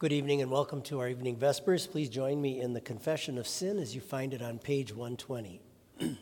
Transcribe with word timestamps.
Good 0.00 0.12
evening 0.12 0.42
and 0.42 0.50
welcome 0.52 0.80
to 0.82 1.00
our 1.00 1.08
evening 1.08 1.34
Vespers. 1.34 1.90
Please 1.90 2.08
join 2.08 2.40
me 2.40 2.60
in 2.60 2.72
the 2.72 2.80
Confession 2.80 3.36
of 3.36 3.48
Sin 3.48 3.80
as 3.80 3.96
you 3.96 4.00
find 4.00 4.32
it 4.32 4.40
on 4.40 4.60
page 4.60 4.94
120. 4.94 5.60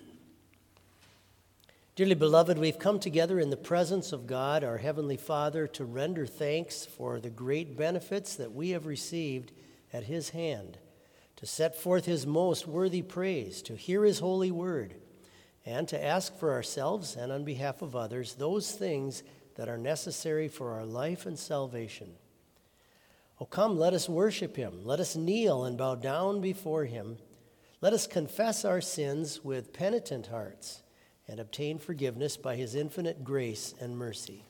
Dearly 1.95 2.15
beloved, 2.15 2.57
we've 2.57 2.79
come 2.79 2.99
together 2.99 3.39
in 3.39 3.51
the 3.51 3.57
presence 3.59 4.13
of 4.13 4.27
God, 4.27 4.65
our 4.65 4.79
Heavenly 4.79 5.19
Father, 5.19 5.67
to 5.67 5.85
render 5.85 6.25
thanks 6.25 6.87
for 6.87 7.21
the 7.21 7.29
great 7.29 7.77
benefits 7.77 8.35
that 8.37 8.55
we 8.55 8.71
have 8.71 8.87
received 8.87 9.53
at 9.93 10.05
His 10.05 10.31
hand, 10.31 10.79
to 11.37 11.45
set 11.45 11.77
forth 11.77 12.07
His 12.07 12.27
most 12.27 12.67
worthy 12.67 13.03
praise, 13.03 13.61
to 13.61 13.77
hear 13.77 14.05
His 14.05 14.21
holy 14.21 14.51
word, 14.51 14.95
and 15.67 15.87
to 15.89 16.03
ask 16.03 16.35
for 16.39 16.51
ourselves 16.51 17.15
and 17.15 17.31
on 17.31 17.45
behalf 17.45 17.83
of 17.83 17.95
others 17.95 18.37
those 18.37 18.73
things 18.73 19.23
that 19.57 19.69
are 19.69 19.77
necessary 19.77 20.49
for 20.49 20.73
our 20.73 20.87
life 20.87 21.27
and 21.27 21.39
salvation. 21.39 22.15
Oh, 23.41 23.45
come, 23.45 23.79
let 23.79 23.92
us 23.92 24.09
worship 24.09 24.56
him. 24.56 24.84
Let 24.84 25.00
us 25.00 25.15
kneel 25.15 25.65
and 25.65 25.77
bow 25.77 25.94
down 25.94 26.41
before 26.41 26.87
him. 26.87 27.19
Let 27.83 27.93
us 27.93 28.06
confess 28.06 28.65
our 28.65 28.81
sins 28.81 29.44
with 29.44 29.75
penitent 29.75 30.28
hearts 30.28 30.83
and 31.28 31.38
obtain 31.38 31.78
forgiveness 31.78 32.37
by 32.37 32.56
his 32.56 32.75
infinite 32.75 33.25
grace 33.25 33.75
and 33.81 33.99
mercy. 33.99 34.44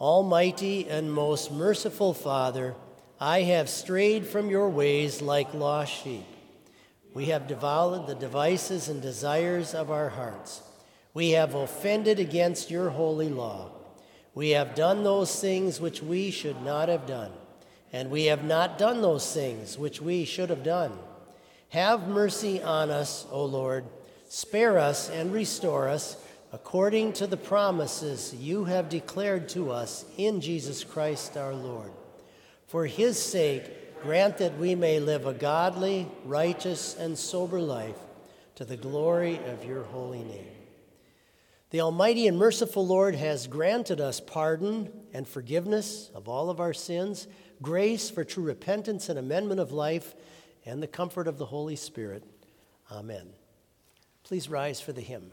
Almighty 0.00 0.88
and 0.88 1.12
most 1.12 1.52
merciful 1.52 2.14
Father, 2.14 2.74
I 3.20 3.42
have 3.42 3.68
strayed 3.68 4.26
from 4.26 4.48
your 4.48 4.70
ways 4.70 5.20
like 5.20 5.52
lost 5.54 5.92
sheep. 5.92 6.24
We 7.12 7.26
have 7.26 7.46
devoured 7.46 8.06
the 8.06 8.14
devices 8.14 8.88
and 8.88 9.02
desires 9.02 9.74
of 9.74 9.90
our 9.90 10.08
hearts. 10.08 10.62
We 11.12 11.30
have 11.30 11.54
offended 11.54 12.18
against 12.18 12.70
your 12.70 12.90
holy 12.90 13.28
law. 13.28 13.72
We 14.34 14.50
have 14.50 14.74
done 14.74 15.02
those 15.02 15.40
things 15.40 15.80
which 15.80 16.02
we 16.02 16.30
should 16.30 16.62
not 16.62 16.88
have 16.88 17.06
done, 17.06 17.32
and 17.92 18.10
we 18.10 18.26
have 18.26 18.44
not 18.44 18.78
done 18.78 19.02
those 19.02 19.32
things 19.32 19.76
which 19.76 20.00
we 20.00 20.24
should 20.24 20.50
have 20.50 20.62
done. 20.62 20.92
Have 21.70 22.08
mercy 22.08 22.62
on 22.62 22.90
us, 22.90 23.26
O 23.30 23.44
Lord. 23.44 23.84
Spare 24.28 24.78
us 24.78 25.10
and 25.10 25.32
restore 25.32 25.88
us 25.88 26.16
according 26.52 27.12
to 27.14 27.26
the 27.26 27.36
promises 27.36 28.34
you 28.34 28.64
have 28.64 28.88
declared 28.88 29.48
to 29.48 29.70
us 29.70 30.04
in 30.16 30.40
Jesus 30.40 30.84
Christ 30.84 31.36
our 31.36 31.54
Lord. 31.54 31.92
For 32.66 32.86
his 32.86 33.20
sake, 33.20 34.00
grant 34.02 34.38
that 34.38 34.58
we 34.58 34.74
may 34.74 35.00
live 35.00 35.26
a 35.26 35.34
godly, 35.34 36.08
righteous, 36.24 36.96
and 36.96 37.18
sober 37.18 37.60
life 37.60 37.98
to 38.56 38.64
the 38.64 38.76
glory 38.76 39.40
of 39.46 39.64
your 39.64 39.84
holy 39.84 40.22
name. 40.22 40.59
The 41.70 41.80
Almighty 41.80 42.26
and 42.26 42.36
merciful 42.36 42.84
Lord 42.84 43.14
has 43.14 43.46
granted 43.46 44.00
us 44.00 44.18
pardon 44.18 44.90
and 45.12 45.26
forgiveness 45.26 46.10
of 46.16 46.28
all 46.28 46.50
of 46.50 46.58
our 46.58 46.72
sins, 46.72 47.28
grace 47.62 48.10
for 48.10 48.24
true 48.24 48.42
repentance 48.42 49.08
and 49.08 49.16
amendment 49.16 49.60
of 49.60 49.70
life, 49.70 50.16
and 50.66 50.82
the 50.82 50.88
comfort 50.88 51.28
of 51.28 51.38
the 51.38 51.46
Holy 51.46 51.76
Spirit. 51.76 52.24
Amen. 52.90 53.28
Please 54.24 54.48
rise 54.48 54.80
for 54.80 54.92
the 54.92 55.00
hymn. 55.00 55.30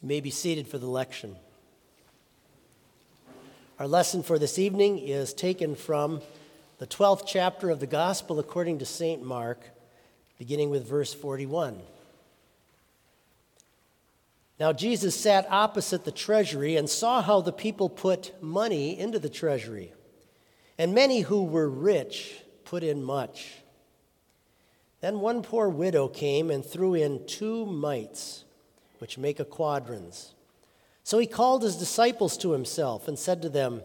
You 0.00 0.06
may 0.08 0.20
be 0.20 0.30
seated 0.30 0.68
for 0.68 0.78
the 0.78 0.86
lection. 0.86 1.34
Our 3.80 3.88
lesson 3.88 4.22
for 4.22 4.38
this 4.38 4.56
evening 4.56 4.98
is 4.98 5.34
taken 5.34 5.74
from 5.74 6.20
the 6.78 6.86
12th 6.86 7.24
chapter 7.26 7.68
of 7.68 7.80
the 7.80 7.86
Gospel 7.88 8.38
according 8.38 8.78
to 8.78 8.86
St. 8.86 9.24
Mark, 9.24 9.60
beginning 10.38 10.70
with 10.70 10.88
verse 10.88 11.12
41. 11.12 11.80
Now, 14.60 14.72
Jesus 14.72 15.18
sat 15.18 15.48
opposite 15.50 16.04
the 16.04 16.12
treasury 16.12 16.76
and 16.76 16.88
saw 16.88 17.20
how 17.20 17.40
the 17.40 17.52
people 17.52 17.88
put 17.88 18.40
money 18.40 18.96
into 18.96 19.18
the 19.18 19.28
treasury. 19.28 19.92
And 20.78 20.94
many 20.94 21.22
who 21.22 21.42
were 21.42 21.68
rich 21.68 22.36
put 22.64 22.84
in 22.84 23.02
much. 23.02 23.54
Then 25.00 25.18
one 25.18 25.42
poor 25.42 25.68
widow 25.68 26.06
came 26.06 26.52
and 26.52 26.64
threw 26.64 26.94
in 26.94 27.26
two 27.26 27.66
mites 27.66 28.44
which 28.98 29.18
make 29.18 29.40
a 29.40 29.44
quadrans. 29.44 30.34
So 31.02 31.18
he 31.18 31.26
called 31.26 31.62
his 31.62 31.76
disciples 31.76 32.36
to 32.38 32.52
himself 32.52 33.08
and 33.08 33.18
said 33.18 33.40
to 33.42 33.48
them, 33.48 33.82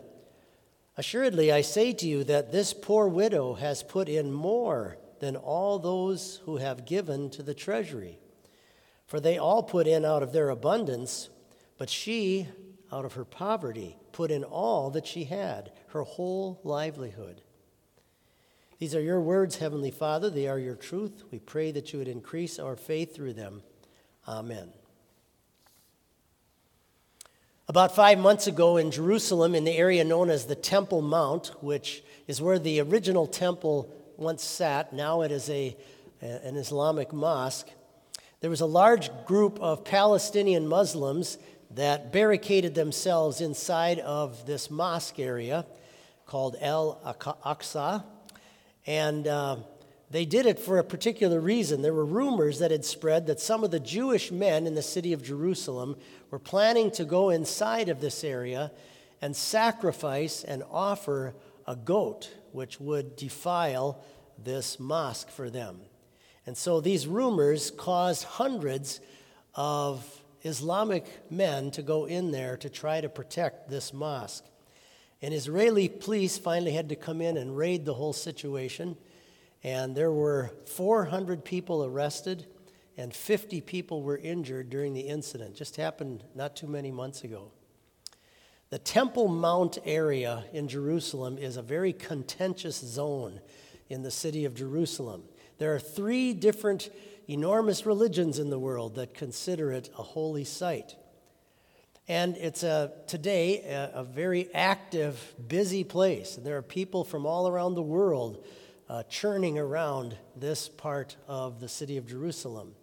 Assuredly, 0.97 1.51
I 1.51 1.61
say 1.61 1.93
to 1.93 2.07
you 2.07 2.23
that 2.25 2.51
this 2.51 2.73
poor 2.73 3.07
widow 3.07 3.53
has 3.55 3.81
put 3.81 4.07
in 4.07 4.31
more 4.31 4.97
than 5.19 5.35
all 5.35 5.79
those 5.79 6.41
who 6.45 6.57
have 6.57 6.85
given 6.85 7.29
to 7.31 7.41
the 7.41 7.53
treasury. 7.53 8.19
For 9.07 9.19
they 9.19 9.37
all 9.37 9.63
put 9.63 9.87
in 9.87 10.05
out 10.05 10.21
of 10.21 10.33
their 10.33 10.49
abundance, 10.49 11.29
but 11.77 11.89
she, 11.89 12.47
out 12.91 13.05
of 13.05 13.13
her 13.13 13.25
poverty, 13.25 13.97
put 14.11 14.29
in 14.29 14.43
all 14.43 14.89
that 14.91 15.07
she 15.07 15.23
had, 15.23 15.71
her 15.87 16.03
whole 16.03 16.59
livelihood. 16.63 17.41
These 18.79 18.95
are 18.95 19.01
your 19.01 19.21
words, 19.21 19.57
Heavenly 19.57 19.91
Father. 19.91 20.29
They 20.29 20.47
are 20.47 20.59
your 20.59 20.75
truth. 20.75 21.23
We 21.31 21.39
pray 21.39 21.71
that 21.71 21.93
you 21.93 21.99
would 21.99 22.07
increase 22.07 22.59
our 22.59 22.75
faith 22.75 23.15
through 23.15 23.33
them. 23.33 23.63
Amen. 24.27 24.73
About 27.69 27.95
five 27.95 28.19
months 28.19 28.47
ago 28.47 28.75
in 28.75 28.91
Jerusalem, 28.91 29.55
in 29.55 29.63
the 29.63 29.77
area 29.77 30.03
known 30.03 30.29
as 30.29 30.45
the 30.45 30.55
Temple 30.55 31.01
Mount, 31.01 31.53
which 31.61 32.03
is 32.27 32.41
where 32.41 32.59
the 32.59 32.81
original 32.81 33.25
temple 33.25 33.89
once 34.17 34.43
sat, 34.43 34.91
now 34.91 35.21
it 35.21 35.31
is 35.31 35.49
a, 35.49 35.73
an 36.19 36.57
Islamic 36.57 37.13
mosque, 37.13 37.69
there 38.41 38.49
was 38.49 38.59
a 38.59 38.65
large 38.65 39.09
group 39.25 39.61
of 39.61 39.85
Palestinian 39.85 40.67
Muslims 40.67 41.37
that 41.71 42.11
barricaded 42.11 42.75
themselves 42.75 43.39
inside 43.39 43.99
of 43.99 44.45
this 44.45 44.69
mosque 44.69 45.17
area 45.17 45.65
called 46.25 46.57
El 46.59 46.99
Aqsa. 47.45 48.03
And 48.85 49.25
uh, 49.25 49.55
they 50.13 50.25
did 50.25 50.45
it 50.45 50.59
for 50.59 50.77
a 50.77 50.83
particular 50.83 51.39
reason. 51.39 51.81
There 51.81 51.91
were 51.91 52.05
rumors 52.05 52.59
that 52.59 52.69
had 52.69 52.85
spread 52.85 53.25
that 53.25 53.39
some 53.39 53.63
of 53.63 53.71
the 53.71 53.79
Jewish 53.79 54.31
men 54.31 54.67
in 54.67 54.75
the 54.75 54.83
city 54.83 55.11
of 55.11 55.23
Jerusalem 55.23 55.95
were 56.29 56.37
planning 56.37 56.91
to 56.91 57.03
go 57.03 57.31
inside 57.31 57.89
of 57.89 57.99
this 57.99 58.23
area 58.23 58.71
and 59.23 59.35
sacrifice 59.35 60.43
and 60.43 60.61
offer 60.69 61.33
a 61.65 61.75
goat, 61.75 62.31
which 62.51 62.79
would 62.79 63.15
defile 63.15 64.03
this 64.37 64.79
mosque 64.79 65.29
for 65.29 65.49
them. 65.49 65.79
And 66.45 66.55
so 66.55 66.79
these 66.79 67.07
rumors 67.07 67.71
caused 67.71 68.23
hundreds 68.23 68.99
of 69.55 70.05
Islamic 70.43 71.07
men 71.31 71.71
to 71.71 71.81
go 71.81 72.05
in 72.05 72.29
there 72.29 72.55
to 72.57 72.69
try 72.69 73.01
to 73.01 73.09
protect 73.09 73.67
this 73.67 73.91
mosque. 73.91 74.45
And 75.23 75.33
Israeli 75.33 75.87
police 75.87 76.37
finally 76.37 76.73
had 76.73 76.89
to 76.89 76.95
come 76.95 77.19
in 77.19 77.35
and 77.35 77.57
raid 77.57 77.83
the 77.83 77.95
whole 77.95 78.13
situation. 78.13 78.95
And 79.63 79.95
there 79.95 80.11
were 80.11 80.51
400 80.65 81.45
people 81.45 81.85
arrested 81.85 82.47
and 82.97 83.13
50 83.13 83.61
people 83.61 84.03
were 84.03 84.17
injured 84.17 84.69
during 84.69 84.93
the 84.93 85.01
incident. 85.01 85.55
Just 85.55 85.77
happened 85.77 86.23
not 86.35 86.55
too 86.55 86.67
many 86.67 86.91
months 86.91 87.23
ago. 87.23 87.51
The 88.69 88.79
Temple 88.79 89.27
Mount 89.27 89.77
area 89.85 90.45
in 90.51 90.67
Jerusalem 90.67 91.37
is 91.37 91.57
a 91.57 91.61
very 91.61 91.93
contentious 91.93 92.77
zone 92.77 93.39
in 93.89 94.03
the 94.03 94.11
city 94.11 94.45
of 94.45 94.55
Jerusalem. 94.55 95.23
There 95.59 95.73
are 95.73 95.79
three 95.79 96.33
different 96.33 96.89
enormous 97.27 97.85
religions 97.85 98.39
in 98.39 98.49
the 98.49 98.59
world 98.59 98.95
that 98.95 99.13
consider 99.13 99.71
it 99.71 99.89
a 99.97 100.03
holy 100.03 100.43
site. 100.43 100.95
And 102.07 102.35
it's 102.35 102.63
a, 102.63 102.91
today 103.07 103.61
a, 103.61 103.99
a 103.99 104.03
very 104.03 104.53
active, 104.53 105.35
busy 105.47 105.83
place. 105.83 106.35
And 106.37 106.45
There 106.45 106.57
are 106.57 106.63
people 106.63 107.03
from 107.03 107.25
all 107.25 107.47
around 107.47 107.75
the 107.75 107.81
world 107.81 108.43
uh, 108.89 109.03
churning 109.03 109.57
around 109.57 110.17
this 110.35 110.69
part 110.69 111.15
of 111.27 111.59
the 111.59 111.67
city 111.67 111.97
of 111.97 112.07
Jerusalem. 112.07 112.75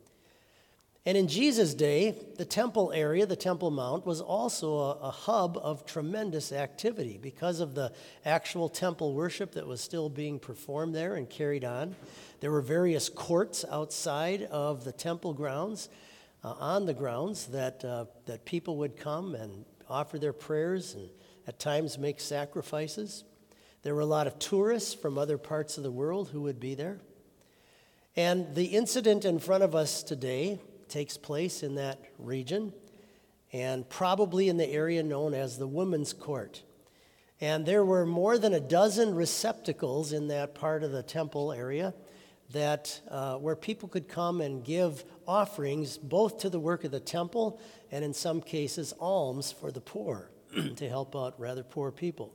And 1.06 1.16
in 1.16 1.28
Jesus' 1.28 1.72
day, 1.72 2.14
the 2.36 2.44
temple 2.44 2.92
area, 2.92 3.24
the 3.24 3.34
Temple 3.34 3.70
Mount, 3.70 4.04
was 4.04 4.20
also 4.20 4.74
a, 4.74 4.90
a, 4.96 5.10
hub 5.10 5.56
of 5.56 5.86
tremendous 5.86 6.52
activity 6.52 7.18
because 7.20 7.60
of 7.60 7.74
the 7.74 7.92
actual 8.26 8.68
temple 8.68 9.14
worship 9.14 9.52
that 9.52 9.66
was 9.66 9.80
still 9.80 10.10
being 10.10 10.38
performed 10.38 10.94
there 10.94 11.14
and 11.14 11.28
carried 11.28 11.64
on. 11.64 11.96
There 12.40 12.50
were 12.50 12.60
various 12.60 13.08
courts 13.08 13.64
outside 13.70 14.42
of 14.42 14.84
the 14.84 14.92
temple 14.92 15.32
grounds, 15.32 15.88
uh, 16.44 16.54
on 16.58 16.84
the 16.84 16.94
grounds, 16.94 17.46
that, 17.46 17.82
uh, 17.82 18.04
that 18.26 18.44
people 18.44 18.76
would 18.76 18.98
come 18.98 19.34
and 19.34 19.64
offer 19.88 20.18
their 20.18 20.34
prayers 20.34 20.94
and 20.94 21.08
at 21.46 21.58
times 21.58 21.98
make 21.98 22.20
sacrifices. 22.20 23.24
There 23.82 23.94
were 23.94 24.02
a 24.02 24.06
lot 24.06 24.26
of 24.26 24.38
tourists 24.38 24.92
from 24.92 25.16
other 25.16 25.38
parts 25.38 25.78
of 25.78 25.82
the 25.82 25.90
world 25.90 26.30
who 26.30 26.42
would 26.42 26.60
be 26.60 26.74
there. 26.74 26.98
And 28.14 28.54
the 28.54 28.66
incident 28.66 29.24
in 29.24 29.38
front 29.38 29.62
of 29.62 29.74
us 29.74 30.02
today 30.02 30.60
takes 30.88 31.16
place 31.16 31.62
in 31.62 31.76
that 31.76 31.98
region 32.18 32.72
and 33.52 33.88
probably 33.88 34.48
in 34.48 34.56
the 34.56 34.68
area 34.68 35.02
known 35.02 35.32
as 35.32 35.56
the 35.56 35.66
Women's 35.66 36.12
Court. 36.12 36.62
And 37.40 37.64
there 37.64 37.84
were 37.84 38.04
more 38.04 38.36
than 38.36 38.52
a 38.52 38.60
dozen 38.60 39.14
receptacles 39.14 40.12
in 40.12 40.28
that 40.28 40.54
part 40.54 40.82
of 40.82 40.92
the 40.92 41.02
temple 41.02 41.52
area 41.52 41.94
that 42.52 43.00
uh, 43.08 43.36
where 43.36 43.56
people 43.56 43.88
could 43.88 44.08
come 44.08 44.40
and 44.40 44.64
give 44.64 45.04
offerings 45.26 45.96
both 45.96 46.38
to 46.40 46.50
the 46.50 46.60
work 46.60 46.84
of 46.84 46.90
the 46.90 47.00
temple 47.00 47.60
and 47.90 48.04
in 48.04 48.12
some 48.12 48.40
cases 48.40 48.92
alms 49.00 49.52
for 49.52 49.70
the 49.70 49.80
poor 49.80 50.30
to 50.76 50.88
help 50.88 51.16
out 51.16 51.38
rather 51.38 51.62
poor 51.62 51.90
people. 51.90 52.34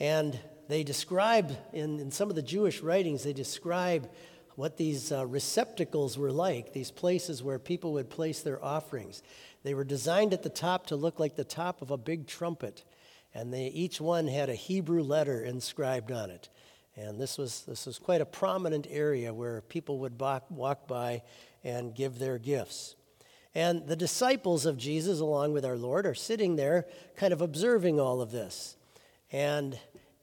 And 0.00 0.38
they 0.68 0.82
describe, 0.82 1.56
in, 1.72 2.00
in 2.00 2.10
some 2.10 2.30
of 2.30 2.36
the 2.36 2.42
Jewish 2.42 2.80
writings, 2.80 3.22
they 3.22 3.34
describe 3.34 4.10
what 4.56 4.76
these 4.76 5.12
uh, 5.12 5.26
receptacles 5.26 6.18
were 6.18 6.32
like, 6.32 6.72
these 6.72 6.90
places 6.90 7.42
where 7.42 7.58
people 7.58 7.92
would 7.92 8.10
place 8.10 8.40
their 8.40 8.62
offerings. 8.64 9.22
They 9.62 9.74
were 9.74 9.84
designed 9.84 10.32
at 10.32 10.42
the 10.42 10.48
top 10.48 10.86
to 10.86 10.96
look 10.96 11.18
like 11.18 11.36
the 11.36 11.44
top 11.44 11.82
of 11.82 11.90
a 11.90 11.96
big 11.96 12.26
trumpet, 12.26 12.84
and 13.34 13.52
they, 13.52 13.66
each 13.66 14.00
one 14.00 14.26
had 14.26 14.48
a 14.48 14.54
Hebrew 14.54 15.02
letter 15.02 15.44
inscribed 15.44 16.10
on 16.10 16.30
it. 16.30 16.48
And 16.96 17.20
this 17.20 17.38
was, 17.38 17.62
this 17.62 17.86
was 17.86 17.98
quite 17.98 18.20
a 18.20 18.26
prominent 18.26 18.86
area 18.90 19.32
where 19.32 19.60
people 19.62 19.98
would 20.00 20.20
walk, 20.20 20.44
walk 20.50 20.88
by 20.88 21.22
and 21.62 21.94
give 21.94 22.18
their 22.18 22.38
gifts. 22.38 22.96
And 23.54 23.86
the 23.86 23.96
disciples 23.96 24.66
of 24.66 24.76
Jesus, 24.76 25.20
along 25.20 25.52
with 25.52 25.64
our 25.64 25.76
Lord, 25.76 26.06
are 26.06 26.14
sitting 26.14 26.56
there 26.56 26.86
kind 27.16 27.32
of 27.32 27.40
observing 27.40 27.98
all 27.98 28.20
of 28.20 28.30
this. 28.30 28.76
And 29.32 29.78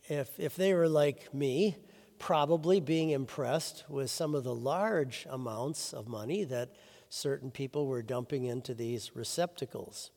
if, 0.07 0.39
if 0.39 0.55
they 0.55 0.73
were 0.73 0.89
like 0.89 1.33
me, 1.33 1.77
probably 2.19 2.79
being 2.79 3.11
impressed 3.11 3.83
with 3.89 4.09
some 4.09 4.33
of 4.35 4.43
the 4.43 4.55
large 4.55 5.27
amounts 5.29 5.93
of 5.93 6.07
money 6.07 6.43
that 6.45 6.69
certain 7.09 7.51
people 7.51 7.87
were 7.87 8.01
dumping 8.01 8.45
into 8.45 8.73
these 8.73 9.15
receptacles. 9.15 10.11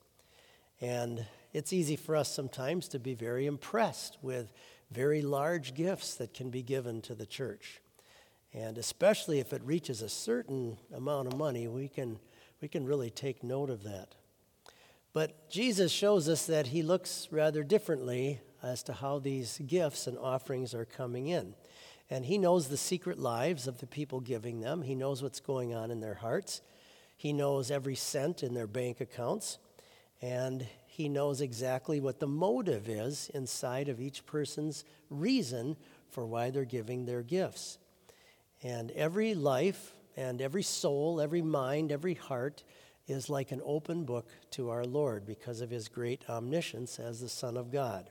And 0.80 1.26
it's 1.52 1.72
easy 1.72 1.96
for 1.96 2.16
us 2.16 2.32
sometimes 2.32 2.88
to 2.88 2.98
be 2.98 3.14
very 3.14 3.46
impressed 3.46 4.18
with 4.22 4.52
very 4.90 5.22
large 5.22 5.74
gifts 5.74 6.14
that 6.16 6.34
can 6.34 6.50
be 6.50 6.62
given 6.62 7.00
to 7.02 7.14
the 7.14 7.26
church. 7.26 7.80
And 8.52 8.78
especially 8.78 9.38
if 9.38 9.52
it 9.52 9.62
reaches 9.62 10.02
a 10.02 10.08
certain 10.08 10.78
amount 10.92 11.28
of 11.28 11.38
money, 11.38 11.68
we 11.68 11.88
can, 11.88 12.18
we 12.60 12.66
can 12.66 12.84
really 12.84 13.10
take 13.10 13.44
note 13.44 13.70
of 13.70 13.84
that. 13.84 14.16
But 15.12 15.50
Jesus 15.50 15.92
shows 15.92 16.28
us 16.28 16.46
that 16.46 16.68
he 16.68 16.82
looks 16.82 17.28
rather 17.30 17.62
differently 17.62 18.40
as 18.62 18.82
to 18.84 18.92
how 18.92 19.18
these 19.18 19.60
gifts 19.66 20.06
and 20.06 20.18
offerings 20.18 20.74
are 20.74 20.84
coming 20.84 21.28
in. 21.28 21.54
And 22.08 22.24
he 22.24 22.38
knows 22.38 22.68
the 22.68 22.76
secret 22.76 23.18
lives 23.18 23.66
of 23.66 23.78
the 23.78 23.86
people 23.86 24.20
giving 24.20 24.60
them, 24.60 24.82
he 24.82 24.94
knows 24.94 25.22
what's 25.22 25.40
going 25.40 25.74
on 25.74 25.90
in 25.90 26.00
their 26.00 26.14
hearts, 26.14 26.60
he 27.16 27.32
knows 27.32 27.70
every 27.70 27.94
cent 27.94 28.42
in 28.42 28.54
their 28.54 28.66
bank 28.66 29.00
accounts, 29.00 29.58
and 30.20 30.66
he 30.86 31.08
knows 31.08 31.40
exactly 31.40 32.00
what 32.00 32.18
the 32.18 32.26
motive 32.26 32.88
is 32.88 33.30
inside 33.32 33.88
of 33.88 34.00
each 34.00 34.26
person's 34.26 34.84
reason 35.08 35.76
for 36.10 36.26
why 36.26 36.50
they're 36.50 36.64
giving 36.64 37.06
their 37.06 37.22
gifts. 37.22 37.78
And 38.62 38.90
every 38.90 39.34
life 39.34 39.94
and 40.16 40.42
every 40.42 40.62
soul, 40.62 41.20
every 41.20 41.42
mind, 41.42 41.92
every 41.92 42.14
heart 42.14 42.64
is 43.06 43.30
like 43.30 43.52
an 43.52 43.62
open 43.64 44.04
book 44.04 44.28
to 44.50 44.70
our 44.70 44.84
Lord 44.84 45.26
because 45.26 45.60
of 45.60 45.70
his 45.70 45.88
great 45.88 46.28
omniscience 46.28 46.98
as 46.98 47.20
the 47.20 47.28
Son 47.28 47.56
of 47.56 47.72
God. 47.72 48.10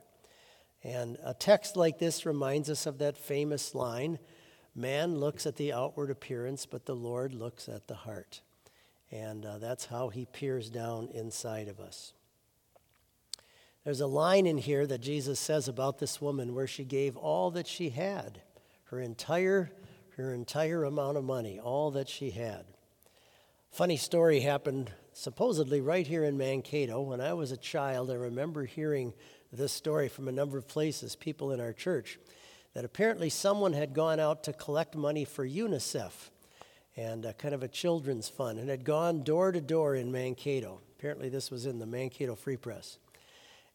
And 0.83 1.17
a 1.23 1.33
text 1.33 1.75
like 1.75 1.99
this 1.99 2.25
reminds 2.25 2.69
us 2.69 2.85
of 2.85 2.99
that 2.99 3.17
famous 3.17 3.75
line 3.75 4.19
Man 4.75 5.17
looks 5.17 5.45
at 5.45 5.57
the 5.57 5.73
outward 5.73 6.09
appearance, 6.09 6.65
but 6.65 6.85
the 6.85 6.95
Lord 6.95 7.33
looks 7.33 7.67
at 7.67 7.87
the 7.87 7.95
heart. 7.95 8.41
And 9.11 9.45
uh, 9.45 9.57
that's 9.57 9.87
how 9.87 10.09
he 10.09 10.25
peers 10.25 10.69
down 10.69 11.09
inside 11.13 11.67
of 11.67 11.79
us. 11.79 12.13
There's 13.83 14.01
a 14.01 14.07
line 14.07 14.45
in 14.45 14.57
here 14.57 14.85
that 14.85 15.01
Jesus 15.01 15.39
says 15.39 15.67
about 15.67 15.99
this 15.99 16.21
woman 16.21 16.53
where 16.53 16.67
she 16.67 16.83
gave 16.83 17.17
all 17.17 17.51
that 17.51 17.67
she 17.67 17.89
had, 17.89 18.41
her 18.85 19.01
entire, 19.01 19.71
her 20.15 20.33
entire 20.33 20.83
amount 20.83 21.17
of 21.17 21.23
money, 21.23 21.59
all 21.59 21.91
that 21.91 22.07
she 22.07 22.31
had. 22.31 22.65
Funny 23.71 23.97
story 23.97 24.41
happened 24.41 24.91
supposedly 25.13 25.81
right 25.81 26.05
here 26.05 26.23
in 26.23 26.37
Mankato. 26.37 27.01
When 27.01 27.19
I 27.19 27.33
was 27.33 27.51
a 27.51 27.57
child, 27.57 28.11
I 28.11 28.15
remember 28.15 28.65
hearing 28.65 29.13
this 29.51 29.71
story 29.71 30.07
from 30.07 30.27
a 30.27 30.31
number 30.31 30.57
of 30.57 30.67
places, 30.67 31.15
people 31.15 31.51
in 31.51 31.59
our 31.59 31.73
church, 31.73 32.19
that 32.73 32.85
apparently 32.85 33.29
someone 33.29 33.73
had 33.73 33.93
gone 33.93 34.19
out 34.19 34.43
to 34.43 34.53
collect 34.53 34.95
money 34.95 35.25
for 35.25 35.47
UNICEF 35.47 36.29
and 36.95 37.25
a, 37.25 37.33
kind 37.33 37.53
of 37.53 37.63
a 37.63 37.67
children's 37.67 38.29
fund 38.29 38.59
and 38.59 38.69
had 38.69 38.83
gone 38.83 39.23
door 39.23 39.51
to 39.51 39.61
door 39.61 39.95
in 39.95 40.11
Mankato. 40.11 40.81
Apparently, 40.97 41.29
this 41.29 41.49
was 41.49 41.65
in 41.65 41.79
the 41.79 41.85
Mankato 41.85 42.35
Free 42.35 42.57
Press. 42.57 42.99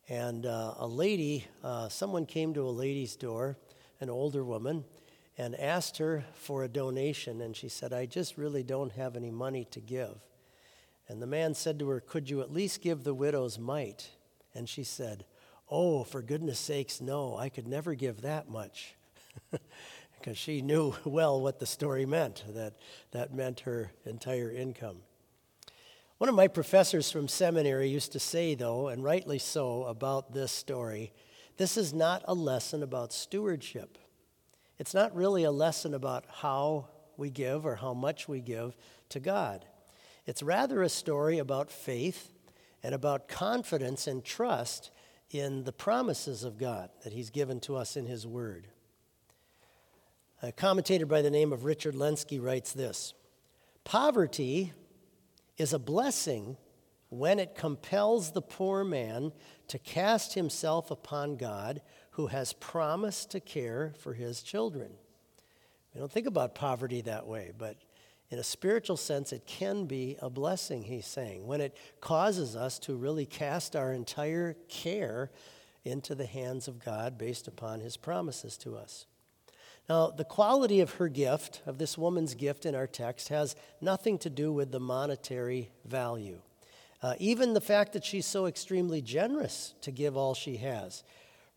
And 0.08 0.44
uh, 0.44 0.74
a 0.78 0.86
lady, 0.86 1.46
uh, 1.62 1.88
someone 1.88 2.26
came 2.26 2.52
to 2.54 2.68
a 2.68 2.70
lady's 2.70 3.16
door, 3.16 3.56
an 4.00 4.10
older 4.10 4.44
woman, 4.44 4.84
and 5.38 5.58
asked 5.58 5.96
her 5.98 6.24
for 6.34 6.62
a 6.62 6.68
donation. 6.68 7.40
And 7.40 7.56
she 7.56 7.68
said, 7.68 7.92
I 7.92 8.06
just 8.06 8.36
really 8.36 8.62
don't 8.62 8.92
have 8.92 9.16
any 9.16 9.30
money 9.30 9.66
to 9.70 9.80
give. 9.80 10.18
And 11.08 11.20
the 11.20 11.26
man 11.26 11.54
said 11.54 11.78
to 11.78 11.88
her, 11.88 12.00
Could 12.00 12.28
you 12.30 12.42
at 12.42 12.52
least 12.52 12.82
give 12.82 13.04
the 13.04 13.14
widow's 13.14 13.58
mite? 13.58 14.10
And 14.54 14.68
she 14.68 14.84
said, 14.84 15.24
Oh, 15.70 16.04
for 16.04 16.22
goodness 16.22 16.58
sakes, 16.58 17.00
no, 17.00 17.36
I 17.36 17.48
could 17.48 17.66
never 17.66 17.94
give 17.94 18.22
that 18.22 18.48
much. 18.48 18.94
because 20.18 20.38
she 20.38 20.62
knew 20.62 20.94
well 21.04 21.40
what 21.40 21.58
the 21.58 21.66
story 21.66 22.06
meant, 22.06 22.44
that 22.50 22.74
that 23.12 23.34
meant 23.34 23.60
her 23.60 23.92
entire 24.04 24.50
income. 24.50 24.98
One 26.18 26.30
of 26.30 26.34
my 26.34 26.48
professors 26.48 27.10
from 27.10 27.28
seminary 27.28 27.88
used 27.88 28.12
to 28.12 28.20
say, 28.20 28.54
though, 28.54 28.88
and 28.88 29.02
rightly 29.04 29.38
so, 29.38 29.84
about 29.84 30.32
this 30.32 30.52
story 30.52 31.12
this 31.56 31.76
is 31.76 31.94
not 31.94 32.24
a 32.26 32.34
lesson 32.34 32.82
about 32.82 33.12
stewardship. 33.12 33.96
It's 34.78 34.94
not 34.94 35.14
really 35.14 35.44
a 35.44 35.52
lesson 35.52 35.94
about 35.94 36.24
how 36.28 36.88
we 37.16 37.30
give 37.30 37.64
or 37.64 37.76
how 37.76 37.94
much 37.94 38.28
we 38.28 38.40
give 38.40 38.76
to 39.10 39.20
God. 39.20 39.64
It's 40.26 40.42
rather 40.42 40.82
a 40.82 40.88
story 40.88 41.38
about 41.38 41.70
faith 41.70 42.32
and 42.82 42.92
about 42.92 43.28
confidence 43.28 44.08
and 44.08 44.24
trust 44.24 44.90
in 45.30 45.64
the 45.64 45.72
promises 45.72 46.44
of 46.44 46.58
God 46.58 46.90
that 47.02 47.12
He's 47.12 47.30
given 47.30 47.60
to 47.60 47.76
us 47.76 47.96
in 47.96 48.06
His 48.06 48.26
Word. 48.26 48.68
A 50.42 50.52
commentator 50.52 51.06
by 51.06 51.22
the 51.22 51.30
name 51.30 51.52
of 51.52 51.64
Richard 51.64 51.94
Lenski 51.94 52.42
writes 52.42 52.72
this 52.72 53.14
Poverty 53.84 54.72
is 55.56 55.72
a 55.72 55.78
blessing 55.78 56.56
when 57.08 57.38
it 57.38 57.54
compels 57.54 58.32
the 58.32 58.42
poor 58.42 58.84
man 58.84 59.32
to 59.68 59.78
cast 59.78 60.34
himself 60.34 60.90
upon 60.90 61.36
God 61.36 61.80
who 62.12 62.26
has 62.26 62.52
promised 62.54 63.30
to 63.30 63.40
care 63.40 63.94
for 63.98 64.14
his 64.14 64.42
children. 64.42 64.90
We 65.94 66.00
don't 66.00 66.10
think 66.10 66.26
about 66.26 66.54
poverty 66.54 67.02
that 67.02 67.26
way, 67.26 67.52
but 67.56 67.76
in 68.34 68.40
a 68.40 68.42
spiritual 68.42 68.96
sense, 68.96 69.32
it 69.32 69.46
can 69.46 69.84
be 69.84 70.16
a 70.20 70.28
blessing, 70.28 70.82
he's 70.82 71.06
saying, 71.06 71.46
when 71.46 71.60
it 71.60 71.76
causes 72.00 72.56
us 72.56 72.80
to 72.80 72.96
really 72.96 73.26
cast 73.26 73.76
our 73.76 73.92
entire 73.92 74.56
care 74.68 75.30
into 75.84 76.16
the 76.16 76.26
hands 76.26 76.66
of 76.66 76.84
God 76.84 77.16
based 77.16 77.46
upon 77.46 77.78
his 77.78 77.96
promises 77.96 78.56
to 78.58 78.74
us. 78.74 79.06
Now, 79.88 80.10
the 80.10 80.24
quality 80.24 80.80
of 80.80 80.94
her 80.94 81.06
gift, 81.06 81.62
of 81.64 81.78
this 81.78 81.96
woman's 81.96 82.34
gift 82.34 82.66
in 82.66 82.74
our 82.74 82.88
text, 82.88 83.28
has 83.28 83.54
nothing 83.80 84.18
to 84.18 84.30
do 84.30 84.52
with 84.52 84.72
the 84.72 84.80
monetary 84.80 85.70
value. 85.84 86.40
Uh, 87.00 87.14
even 87.20 87.54
the 87.54 87.60
fact 87.60 87.92
that 87.92 88.04
she's 88.04 88.26
so 88.26 88.46
extremely 88.46 89.00
generous 89.00 89.74
to 89.82 89.92
give 89.92 90.16
all 90.16 90.34
she 90.34 90.56
has 90.56 91.04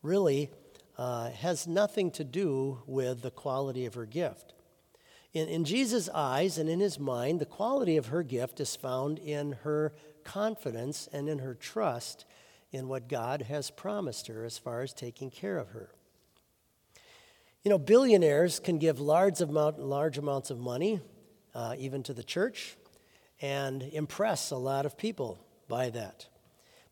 really 0.03 0.51
uh, 0.99 1.31
has 1.31 1.65
nothing 1.65 2.11
to 2.11 2.23
do 2.23 2.83
with 2.85 3.23
the 3.23 3.31
quality 3.31 3.87
of 3.87 3.95
her 3.95 4.05
gift. 4.05 4.53
In, 5.37 5.49
in 5.49 5.65
Jesus' 5.65 6.09
eyes 6.15 6.57
and 6.57 6.67
in 6.67 6.79
his 6.79 6.97
mind, 6.97 7.39
the 7.39 7.45
quality 7.45 7.95
of 7.95 8.07
her 8.07 8.23
gift 8.23 8.59
is 8.59 8.75
found 8.75 9.19
in 9.19 9.51
her 9.61 9.93
confidence 10.23 11.07
and 11.13 11.29
in 11.29 11.37
her 11.37 11.53
trust 11.53 12.25
in 12.71 12.87
what 12.87 13.07
God 13.07 13.43
has 13.43 13.69
promised 13.69 14.25
her 14.25 14.45
as 14.45 14.57
far 14.57 14.81
as 14.81 14.95
taking 14.95 15.29
care 15.29 15.59
of 15.59 15.69
her. 15.69 15.91
You 17.63 17.69
know, 17.69 17.77
billionaires 17.77 18.59
can 18.59 18.79
give 18.79 18.99
large, 18.99 19.39
amount, 19.39 19.77
large 19.77 20.17
amounts 20.17 20.49
of 20.49 20.57
money, 20.57 21.01
uh, 21.53 21.75
even 21.77 22.01
to 22.03 22.15
the 22.15 22.23
church, 22.23 22.75
and 23.39 23.83
impress 23.83 24.49
a 24.49 24.57
lot 24.57 24.87
of 24.87 24.97
people 24.97 25.37
by 25.67 25.91
that. 25.91 26.25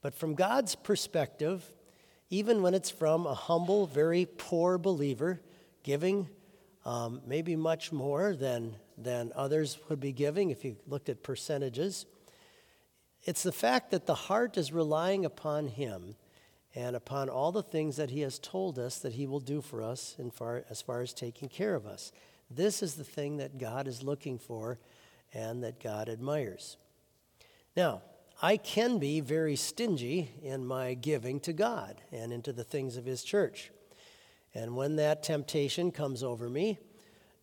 But 0.04 0.14
from 0.14 0.36
God's 0.36 0.76
perspective, 0.76 1.66
even 2.30 2.62
when 2.62 2.76
it's 2.76 2.92
from 2.92 3.26
a 3.26 3.34
humble, 3.34 3.88
very 3.88 4.28
poor 4.28 4.78
believer, 4.78 5.42
giving 5.82 6.30
um, 6.86 7.22
maybe 7.26 7.56
much 7.56 7.92
more 7.92 8.36
than, 8.36 8.76
than 8.98 9.32
others 9.36 9.78
would 9.90 10.00
be 10.00 10.12
giving 10.12 10.52
if 10.52 10.64
you 10.64 10.78
looked 10.88 11.10
at 11.10 11.24
percentages, 11.24 12.06
it's 13.24 13.44
the 13.44 13.52
fact 13.52 13.92
that 13.92 14.06
the 14.06 14.14
heart 14.14 14.56
is 14.56 14.72
relying 14.72 15.26
upon 15.26 15.68
Him 15.68 16.16
and 16.76 16.96
upon 16.96 17.30
all 17.30 17.52
the 17.52 17.64
things 17.64 17.96
that 17.96 18.12
He 18.12 18.22
has 18.22 18.38
told 18.38 18.78
us 18.78 19.00
that 19.00 19.14
He 19.14 19.26
will 19.26 19.40
do 19.40 19.62
for 19.62 19.82
us 19.82 20.16
in 20.20 20.30
far, 20.30 20.64
as 20.70 20.82
far 20.82 21.02
as 21.02 21.14
taking 21.14 21.50
care 21.50 21.74
of 21.74 21.88
us. 21.88 22.12
This 22.52 22.84
is 22.84 22.94
the 22.94 23.04
thing 23.04 23.38
that 23.38 23.58
God 23.58 23.88
is 23.88 24.04
looking 24.04 24.38
for 24.38 24.78
and 25.34 25.64
that 25.64 25.82
God 25.82 26.08
admires. 26.08 26.78
Now, 27.76 28.04
I 28.42 28.58
can 28.58 29.00
be 29.00 29.22
very 29.22 29.56
stingy 29.56 30.30
in 30.44 30.66
my 30.66 30.94
giving 30.94 31.40
to 31.42 31.54
God 31.54 32.02
and 32.12 32.32
into 32.32 32.54
the 32.54 32.64
things 32.64 32.98
of 32.98 33.06
His 33.06 33.24
church. 33.24 33.72
And 34.56 34.76
when 34.76 34.96
that 34.96 35.22
temptation 35.22 35.92
comes 35.92 36.24
over 36.24 36.50
me, 36.50 36.80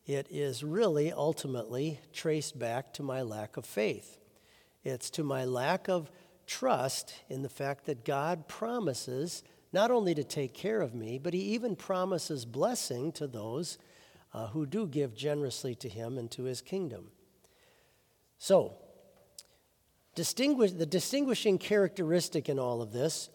it 0.07 0.27
is 0.31 0.65
really 0.65 1.13
ultimately 1.13 2.01
traced 2.13 2.59
back 2.59 2.95
to 2.95 3.03
my 3.03 3.21
lack 3.21 3.59
of 3.59 3.67
faith. 3.67 4.17
It's 4.83 5.11
to 5.11 5.23
my 5.23 5.45
lack 5.45 5.89
of 5.89 6.11
trust 6.47 7.15
in 7.29 7.43
the 7.43 7.49
fact 7.49 7.85
that 7.85 8.05
God 8.05 8.49
promises 8.49 9.45
not 9.73 9.91
only 9.91 10.15
to 10.15 10.25
take 10.25 10.55
care 10.55 10.81
of 10.81 10.95
me, 10.95 11.19
but 11.19 11.35
He 11.35 11.41
even 11.41 11.77
promises 11.77 12.45
blessing 12.45 13.13
to 13.13 13.27
those 13.27 13.79
uh, 14.35 14.49
who 14.49 14.67
do 14.67 14.87
give 14.87 15.15
generously 15.15 15.75
to 15.77 15.89
Him 15.89 16.19
and 16.19 16.31
to 16.33 16.45
His 16.45 16.63
kingdom. 16.63 17.11
So, 18.39 18.75
distinguish, 20.15 20.73
the 20.73 20.87
distinguishing 20.87 21.59
characteristic 21.59 22.49
in 22.49 22.59
all 22.59 22.83
of 22.83 22.93
this 22.93 23.29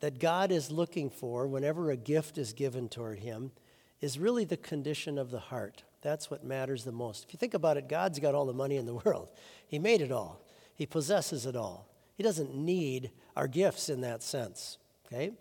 that 0.00 0.18
God 0.18 0.50
is 0.50 0.70
looking 0.70 1.10
for 1.10 1.46
whenever 1.46 1.90
a 1.90 1.96
gift 1.96 2.38
is 2.38 2.52
given 2.52 2.88
toward 2.88 3.20
Him 3.20 3.52
is 4.00 4.18
really 4.18 4.44
the 4.44 4.56
condition 4.56 5.18
of 5.18 5.30
the 5.30 5.38
heart. 5.38 5.82
That's 6.02 6.30
what 6.30 6.44
matters 6.44 6.84
the 6.84 6.92
most. 6.92 7.24
If 7.24 7.32
you 7.32 7.38
think 7.38 7.54
about 7.54 7.76
it, 7.76 7.88
God's 7.88 8.18
got 8.18 8.34
all 8.34 8.46
the 8.46 8.52
money 8.52 8.76
in 8.76 8.86
the 8.86 8.94
world, 9.04 9.30
He 9.66 9.78
made 9.78 10.00
it 10.00 10.12
all, 10.12 10.40
He 10.74 10.86
possesses 10.86 11.46
it 11.46 11.56
all. 11.56 11.88
He 12.16 12.22
doesn't 12.22 12.54
need 12.54 13.10
our 13.36 13.46
gifts 13.46 13.88
in 13.88 14.00
that 14.00 14.22
sense, 14.22 14.78
okay? 15.06 15.32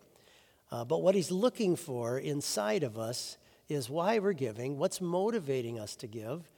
Uh, 0.71 0.83
but 0.83 1.01
what 1.01 1.15
he's 1.15 1.31
looking 1.31 1.75
for 1.75 2.19
inside 2.19 2.83
of 2.83 2.97
us 2.97 3.37
is 3.69 3.89
why 3.89 4.19
we're 4.19 4.33
giving, 4.33 4.77
what's 4.77 4.99
motivating 4.99 5.79
us 5.79 5.95
to 5.95 6.07
give, 6.07 6.49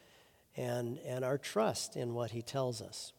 and, 0.55 0.97
and 1.05 1.23
our 1.23 1.37
trust 1.37 1.95
in 1.95 2.15
what 2.15 2.31
he 2.31 2.41
tells 2.41 2.81
us. 2.81 3.13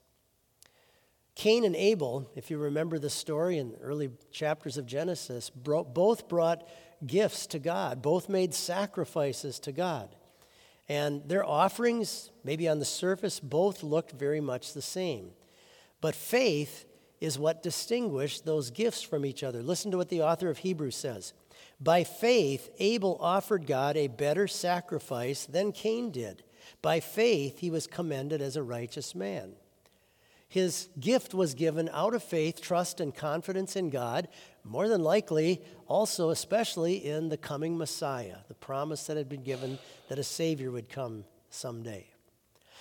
Cain 1.38 1.64
and 1.64 1.76
Abel, 1.76 2.28
if 2.34 2.50
you 2.50 2.58
remember 2.58 2.98
the 2.98 3.08
story 3.08 3.58
in 3.58 3.76
early 3.80 4.10
chapters 4.32 4.76
of 4.76 4.86
Genesis, 4.86 5.50
bro- 5.50 5.84
both 5.84 6.28
brought 6.28 6.66
gifts 7.06 7.46
to 7.46 7.60
God, 7.60 8.02
both 8.02 8.28
made 8.28 8.52
sacrifices 8.52 9.60
to 9.60 9.70
God. 9.70 10.16
And 10.88 11.22
their 11.28 11.44
offerings, 11.44 12.32
maybe 12.42 12.68
on 12.68 12.80
the 12.80 12.84
surface, 12.84 13.38
both 13.38 13.84
looked 13.84 14.10
very 14.10 14.40
much 14.40 14.72
the 14.72 14.82
same. 14.82 15.30
But 16.00 16.16
faith 16.16 16.86
is 17.20 17.38
what 17.38 17.62
distinguished 17.62 18.44
those 18.44 18.72
gifts 18.72 19.02
from 19.02 19.24
each 19.24 19.44
other. 19.44 19.62
Listen 19.62 19.92
to 19.92 19.96
what 19.96 20.08
the 20.08 20.22
author 20.22 20.50
of 20.50 20.58
Hebrews 20.58 20.96
says. 20.96 21.34
By 21.80 22.02
faith, 22.02 22.68
Abel 22.80 23.16
offered 23.20 23.64
God 23.64 23.96
a 23.96 24.08
better 24.08 24.48
sacrifice 24.48 25.46
than 25.46 25.70
Cain 25.70 26.10
did. 26.10 26.42
By 26.82 26.98
faith, 26.98 27.60
he 27.60 27.70
was 27.70 27.86
commended 27.86 28.42
as 28.42 28.56
a 28.56 28.62
righteous 28.64 29.14
man. 29.14 29.52
His 30.48 30.88
gift 30.98 31.34
was 31.34 31.54
given 31.54 31.90
out 31.92 32.14
of 32.14 32.22
faith, 32.22 32.60
trust, 32.60 33.00
and 33.00 33.14
confidence 33.14 33.76
in 33.76 33.90
God, 33.90 34.28
more 34.64 34.88
than 34.88 35.02
likely, 35.02 35.62
also, 35.86 36.30
especially 36.30 36.96
in 36.96 37.28
the 37.28 37.36
coming 37.36 37.76
Messiah, 37.76 38.38
the 38.48 38.54
promise 38.54 39.04
that 39.06 39.16
had 39.16 39.28
been 39.28 39.42
given 39.42 39.78
that 40.08 40.18
a 40.18 40.24
Savior 40.24 40.70
would 40.70 40.88
come 40.88 41.24
someday. 41.50 42.06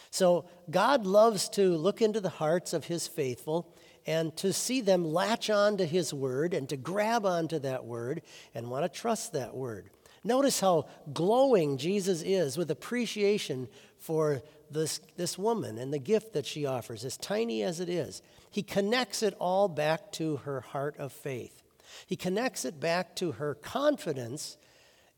So, 0.10 0.45
God 0.69 1.06
loves 1.06 1.49
to 1.49 1.75
look 1.75 2.01
into 2.01 2.21
the 2.21 2.30
hearts 2.30 2.71
of 2.71 2.86
His 2.86 3.08
faithful 3.08 3.75
and 4.08 4.36
to 4.38 4.53
see 4.53 4.80
them 4.80 5.03
latch 5.03 5.49
on 5.49 5.77
to 5.77 5.86
his 5.86 6.13
word 6.13 6.53
and 6.53 6.67
to 6.69 6.77
grab 6.77 7.25
onto 7.25 7.60
that 7.60 7.84
word 7.84 8.21
and 8.56 8.71
want 8.71 8.91
to 8.91 8.99
trust 8.99 9.34
that 9.34 9.53
word. 9.53 9.89
Notice 10.23 10.62
how 10.62 10.88
glowing 11.13 11.77
Jesus 11.77 12.21
is 12.23 12.58
with 12.58 12.71
appreciation 12.71 13.67
for 13.99 14.41
this, 14.71 14.99
this 15.15 15.38
woman 15.38 15.77
and 15.77 15.93
the 15.93 15.99
gift 15.99 16.34
that 16.34 16.45
she 16.45 16.65
offers, 16.65 17.06
as 17.06 17.17
tiny 17.17 17.63
as 17.63 17.80
it 17.80 17.89
is. 17.89 18.21
He 18.49 18.63
connects 18.63 19.23
it 19.23 19.36
all 19.39 19.67
back 19.67 20.12
to 20.13 20.38
her 20.38 20.62
heart 20.62 20.97
of 20.97 21.12
faith. 21.12 21.63
He 22.06 22.15
connects 22.15 22.65
it 22.65 22.80
back 22.80 23.15
to 23.17 23.34
her 23.34 23.56
confidence 23.56 24.58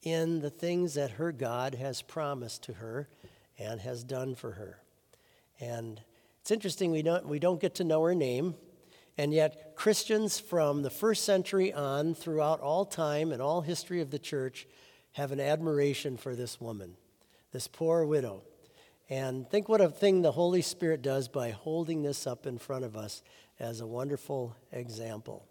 in 0.02 0.40
the 0.40 0.50
things 0.50 0.94
that 0.94 1.12
her 1.12 1.32
God 1.32 1.76
has 1.76 2.02
promised 2.02 2.64
to 2.64 2.74
her 2.74 3.10
and 3.58 3.82
has 3.82 4.04
done 4.04 4.36
for 4.36 4.52
her. 4.52 4.82
And 5.60 6.02
it's 6.42 6.52
interesting, 6.52 6.92
we 6.92 7.02
don't, 7.02 7.28
we 7.28 7.40
don't 7.40 7.60
get 7.60 7.76
to 7.76 7.84
know 7.84 8.02
her 8.04 8.16
name, 8.16 8.56
and 9.18 9.34
yet 9.34 9.76
Christians 9.76 10.40
from 10.40 10.82
the 10.82 10.90
first 10.90 11.26
century 11.26 11.74
on, 11.74 12.14
throughout 12.14 12.62
all 12.62 12.86
time 12.86 13.32
and 13.32 13.42
all 13.42 13.62
history 13.62 14.00
of 14.00 14.12
the 14.12 14.20
church, 14.20 14.66
have 15.14 15.32
an 15.32 15.40
admiration 15.42 16.16
for 16.16 16.36
this 16.36 16.62
woman, 16.62 16.96
this 17.52 17.68
poor 17.68 18.06
widow. 18.06 18.44
And 19.10 19.50
think 19.50 19.68
what 19.68 19.82
a 19.82 19.90
thing 19.90 20.22
the 20.22 20.32
Holy 20.32 20.62
Spirit 20.62 21.02
does 21.02 21.28
by 21.28 21.50
holding 21.50 22.04
this 22.04 22.28
up 22.28 22.46
in 22.46 22.60
front 22.60 22.86
of 22.86 22.96
us 22.96 23.24
as 23.60 23.82
a 23.82 23.88
wonderful 23.88 24.56
example. 24.72 25.46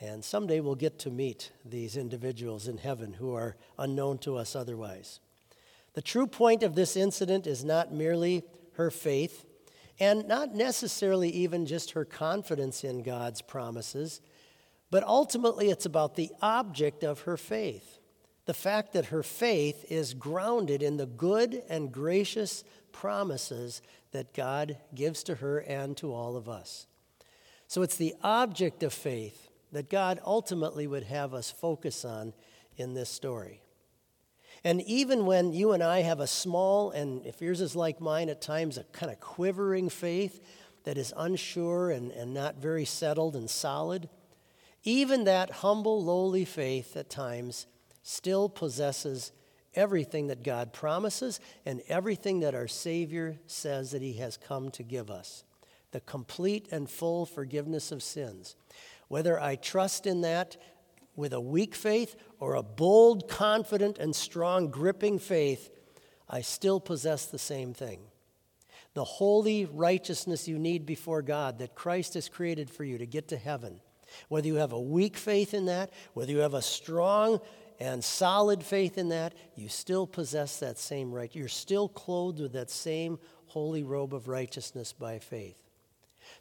And 0.00 0.22
someday 0.22 0.60
we'll 0.60 0.74
get 0.74 0.98
to 1.00 1.10
meet 1.10 1.50
these 1.64 1.96
individuals 1.96 2.68
in 2.68 2.76
heaven 2.76 3.14
who 3.14 3.34
are 3.34 3.56
unknown 3.78 4.18
to 4.18 4.36
us 4.36 4.54
otherwise. 4.54 5.20
The 5.94 6.02
true 6.02 6.26
point 6.26 6.62
of 6.62 6.74
this 6.74 6.96
incident 6.96 7.46
is 7.46 7.64
not 7.64 7.92
merely 7.92 8.42
her 8.74 8.90
faith, 8.90 9.46
and 10.00 10.26
not 10.26 10.54
necessarily 10.54 11.30
even 11.30 11.66
just 11.66 11.92
her 11.92 12.04
confidence 12.04 12.82
in 12.82 13.02
God's 13.02 13.40
promises, 13.40 14.20
but 14.90 15.04
ultimately 15.04 15.70
it's 15.70 15.86
about 15.86 16.16
the 16.16 16.30
object 16.42 17.04
of 17.04 17.20
her 17.20 17.36
faith. 17.36 18.00
The 18.46 18.54
fact 18.54 18.92
that 18.92 19.06
her 19.06 19.22
faith 19.22 19.84
is 19.88 20.14
grounded 20.14 20.82
in 20.82 20.96
the 20.96 21.06
good 21.06 21.62
and 21.68 21.92
gracious 21.92 22.64
promises 22.92 23.80
that 24.12 24.34
God 24.34 24.76
gives 24.94 25.22
to 25.24 25.36
her 25.36 25.58
and 25.58 25.96
to 25.96 26.12
all 26.12 26.36
of 26.36 26.48
us. 26.48 26.86
So 27.66 27.82
it's 27.82 27.96
the 27.96 28.14
object 28.22 28.82
of 28.82 28.92
faith 28.92 29.48
that 29.72 29.90
God 29.90 30.20
ultimately 30.24 30.86
would 30.86 31.04
have 31.04 31.34
us 31.34 31.50
focus 31.50 32.04
on 32.04 32.32
in 32.76 32.94
this 32.94 33.08
story. 33.08 33.60
And 34.62 34.80
even 34.82 35.26
when 35.26 35.52
you 35.52 35.72
and 35.72 35.82
I 35.82 36.00
have 36.00 36.20
a 36.20 36.26
small, 36.26 36.90
and 36.90 37.26
if 37.26 37.42
yours 37.42 37.60
is 37.60 37.74
like 37.74 38.00
mine 38.00 38.28
at 38.28 38.40
times, 38.40 38.78
a 38.78 38.84
kind 38.84 39.12
of 39.12 39.20
quivering 39.20 39.88
faith 39.88 40.40
that 40.84 40.96
is 40.96 41.12
unsure 41.16 41.90
and, 41.90 42.10
and 42.12 42.32
not 42.32 42.56
very 42.56 42.84
settled 42.84 43.36
and 43.36 43.50
solid, 43.50 44.08
even 44.84 45.24
that 45.24 45.50
humble, 45.50 46.02
lowly 46.02 46.44
faith 46.44 46.96
at 46.96 47.10
times 47.10 47.66
still 48.04 48.48
possesses 48.48 49.32
everything 49.74 50.28
that 50.28 50.44
God 50.44 50.72
promises 50.72 51.40
and 51.66 51.82
everything 51.88 52.40
that 52.40 52.54
our 52.54 52.68
Savior 52.68 53.38
says 53.46 53.90
that 53.90 54.02
He 54.02 54.12
has 54.14 54.36
come 54.36 54.70
to 54.72 54.84
give 54.84 55.10
us 55.10 55.42
the 55.90 56.00
complete 56.00 56.68
and 56.70 56.90
full 56.90 57.24
forgiveness 57.24 57.92
of 57.92 58.02
sins. 58.02 58.56
Whether 59.08 59.40
I 59.40 59.56
trust 59.56 60.06
in 60.06 60.22
that 60.22 60.56
with 61.16 61.32
a 61.32 61.40
weak 61.40 61.74
faith 61.74 62.16
or 62.40 62.54
a 62.54 62.62
bold, 62.62 63.28
confident, 63.28 63.98
and 63.98 64.14
strong, 64.14 64.70
gripping 64.70 65.20
faith, 65.20 65.70
I 66.28 66.40
still 66.40 66.80
possess 66.80 67.26
the 67.26 67.38
same 67.38 67.74
thing. 67.74 68.00
The 68.94 69.04
holy 69.04 69.66
righteousness 69.66 70.48
you 70.48 70.58
need 70.58 70.84
before 70.84 71.22
God 71.22 71.58
that 71.58 71.76
Christ 71.76 72.14
has 72.14 72.28
created 72.28 72.70
for 72.70 72.84
you 72.84 72.98
to 72.98 73.06
get 73.06 73.28
to 73.28 73.36
heaven. 73.36 73.80
Whether 74.28 74.48
you 74.48 74.56
have 74.56 74.72
a 74.72 74.80
weak 74.80 75.16
faith 75.16 75.54
in 75.54 75.66
that, 75.66 75.92
whether 76.14 76.32
you 76.32 76.38
have 76.38 76.54
a 76.54 76.62
strong 76.62 77.40
and 77.80 78.02
solid 78.02 78.62
faith 78.62 78.98
in 78.98 79.08
that, 79.08 79.34
you 79.56 79.68
still 79.68 80.06
possess 80.06 80.58
that 80.60 80.78
same 80.78 81.12
right. 81.12 81.34
You're 81.34 81.48
still 81.48 81.88
clothed 81.88 82.40
with 82.40 82.52
that 82.52 82.70
same 82.70 83.18
holy 83.46 83.82
robe 83.82 84.14
of 84.14 84.28
righteousness 84.28 84.92
by 84.92 85.18
faith 85.18 85.64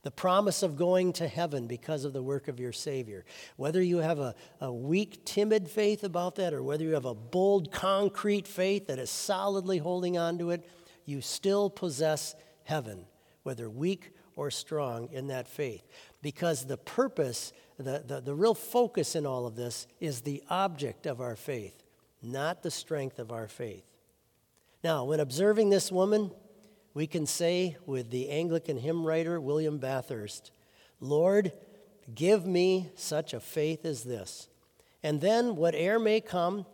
the 0.03 0.11
promise 0.11 0.63
of 0.63 0.75
going 0.75 1.13
to 1.13 1.27
heaven 1.27 1.67
because 1.67 2.03
of 2.03 2.13
the 2.13 2.21
work 2.21 2.47
of 2.47 2.59
your 2.59 2.73
Savior. 2.73 3.25
Whether 3.55 3.81
you 3.81 3.97
have 3.97 4.19
a, 4.19 4.35
a 4.59 4.71
weak, 4.71 5.25
timid 5.25 5.69
faith 5.69 6.03
about 6.03 6.35
that, 6.35 6.53
or 6.53 6.61
whether 6.61 6.83
you 6.83 6.93
have 6.93 7.05
a 7.05 7.13
bold, 7.13 7.71
concrete 7.71 8.47
faith 8.47 8.87
that 8.87 8.99
is 8.99 9.09
solidly 9.09 9.77
holding 9.77 10.17
on 10.17 10.37
to 10.39 10.51
it, 10.51 10.67
you 11.05 11.21
still 11.21 11.69
possess 11.69 12.35
heaven, 12.63 13.05
whether 13.43 13.69
weak 13.69 14.11
or 14.35 14.51
strong 14.51 15.09
in 15.11 15.27
that 15.27 15.47
faith. 15.47 15.83
Because 16.21 16.65
the 16.65 16.77
purpose, 16.77 17.53
the, 17.83 18.03
the, 18.05 18.21
the 18.21 18.35
real 18.35 18.53
focus 18.53 19.15
in 19.15 19.25
all 19.25 19.45
of 19.45 19.55
this 19.55 19.87
is 19.99 20.21
the 20.21 20.43
object 20.49 21.05
of 21.05 21.21
our 21.21 21.35
faith, 21.35 21.83
not 22.21 22.63
the 22.63 22.71
strength 22.71 23.19
of 23.19 23.31
our 23.31 23.47
faith. 23.47 23.85
Now, 24.83 25.05
when 25.05 25.19
observing 25.19 25.69
this 25.69 25.91
woman, 25.91 26.31
we 26.93 27.07
can 27.07 27.25
say 27.25 27.77
with 27.85 28.11
the 28.11 28.29
Anglican 28.29 28.77
hymn 28.77 29.05
writer 29.05 29.39
William 29.39 29.77
Bathurst, 29.77 30.51
Lord, 30.99 31.51
give 32.13 32.45
me 32.45 32.89
such 32.95 33.33
a 33.33 33.39
faith 33.39 33.85
as 33.85 34.03
this. 34.03 34.47
And 35.01 35.19
then, 35.19 35.55
whate'er 35.55 35.99
may 35.99 36.21
come, 36.21 36.65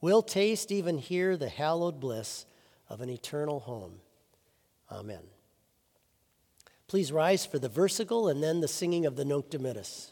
we'll 0.00 0.22
taste, 0.22 0.72
even 0.72 0.98
here 0.98 1.36
the 1.36 1.48
hallowed 1.48 2.00
bliss 2.00 2.46
of 2.88 3.00
an 3.00 3.08
eternal 3.08 3.60
home. 3.60 4.00
Amen. 4.90 5.22
Please 6.88 7.12
rise 7.12 7.46
for 7.46 7.58
the 7.58 7.68
versicle 7.68 8.30
and 8.30 8.42
then 8.42 8.60
the 8.60 8.68
singing 8.68 9.06
of 9.06 9.16
the 9.16 9.24
Nunc 9.24 9.48
Dimittis. 9.48 10.10